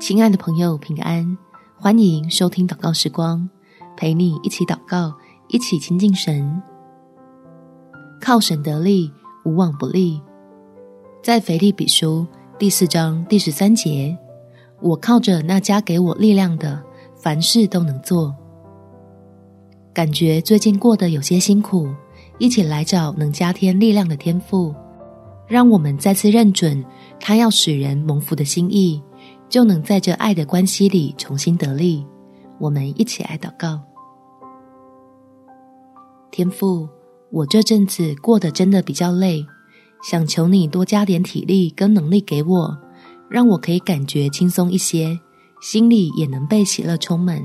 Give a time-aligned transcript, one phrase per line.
[0.00, 1.36] 亲爱的朋友，平安！
[1.76, 3.46] 欢迎收听祷告时光，
[3.98, 5.14] 陪你一起祷告，
[5.48, 6.60] 一起亲近神。
[8.18, 9.12] 靠神得力，
[9.44, 10.18] 无往不利。
[11.22, 12.26] 在腓立比书
[12.58, 14.16] 第四章第十三节，
[14.80, 16.82] 我靠着那加给我力量的，
[17.14, 18.34] 凡事都能做。
[19.92, 21.86] 感觉最近过得有些辛苦，
[22.38, 24.74] 一起来找能加添力量的天赋，
[25.46, 26.82] 让我们再次认准
[27.20, 29.00] 他要使人蒙福的心意。
[29.50, 32.06] 就能在这爱的关系里重新得力。
[32.58, 33.80] 我们一起来祷告。
[36.30, 36.88] 天父，
[37.30, 39.44] 我这阵子过得真的比较累，
[40.04, 42.78] 想求你多加点体力跟能力给我，
[43.28, 45.18] 让我可以感觉轻松一些，
[45.60, 47.44] 心里也能被喜乐充满。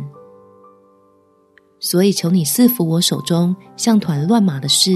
[1.79, 4.91] 所以求你赐福我手中像团乱麻的事，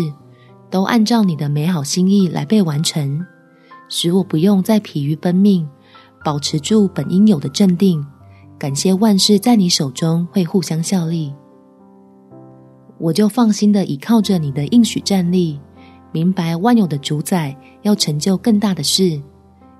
[0.69, 3.25] 都按照你的美好心意来被完成，
[3.89, 5.67] 使我不用再疲于奔命。
[6.23, 8.05] 保持住本应有的镇定，
[8.57, 11.33] 感谢万事在你手中会互相效力，
[12.97, 15.59] 我就放心的倚靠着你的应许站立，
[16.11, 19.21] 明白万有的主宰要成就更大的事，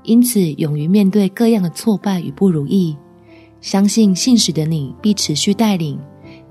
[0.03, 2.95] 因此勇于面对各样的挫败与不如意，
[3.59, 5.99] 相信信使的你必持续带领，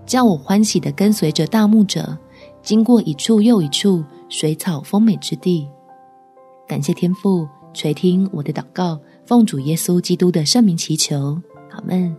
[0.04, 2.16] 叫我欢喜的跟随着大牧者，
[2.62, 5.66] 经过一处又一处水草丰美之地。
[6.66, 8.98] 感谢天父垂听我的祷告。
[9.28, 11.38] 奉主耶稣基督的圣名祈求，
[11.70, 12.16] 阿门。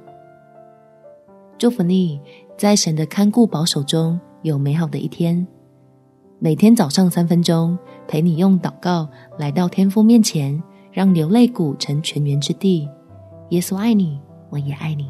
[1.57, 2.21] 祝福你，
[2.55, 5.47] 在神的看顾保守中有美好的一天。
[6.37, 7.75] 每天早上三分钟，
[8.07, 12.87] 陪你用祷告来到天父面前，让流泪谷成泉源之地。
[13.49, 14.19] 耶稣爱你，
[14.51, 15.09] 我也爱你。